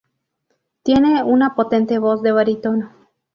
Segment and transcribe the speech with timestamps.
[0.81, 2.89] Tiene una potente voz de barítono.